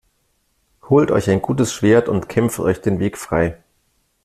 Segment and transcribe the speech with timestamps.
[0.89, 3.59] Holt euch ein gutes Schwert und kämpft euch den Weg frei!